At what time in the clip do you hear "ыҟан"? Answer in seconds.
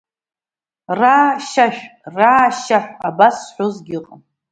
3.99-4.21